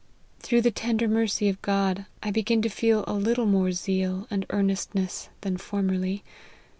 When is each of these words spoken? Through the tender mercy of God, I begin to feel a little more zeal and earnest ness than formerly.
Through 0.39 0.61
the 0.61 0.71
tender 0.71 1.07
mercy 1.07 1.47
of 1.47 1.61
God, 1.61 2.07
I 2.23 2.31
begin 2.31 2.63
to 2.63 2.69
feel 2.69 3.03
a 3.05 3.13
little 3.13 3.45
more 3.45 3.71
zeal 3.71 4.25
and 4.31 4.47
earnest 4.49 4.95
ness 4.95 5.29
than 5.41 5.57
formerly. 5.57 6.23